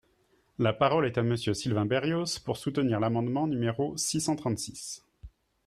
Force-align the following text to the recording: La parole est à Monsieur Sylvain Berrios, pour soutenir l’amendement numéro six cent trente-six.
La 0.57 0.73
parole 0.73 1.05
est 1.05 1.19
à 1.19 1.21
Monsieur 1.21 1.53
Sylvain 1.53 1.85
Berrios, 1.85 2.39
pour 2.43 2.57
soutenir 2.57 2.99
l’amendement 2.99 3.45
numéro 3.45 3.95
six 3.97 4.19
cent 4.19 4.35
trente-six. 4.35 5.05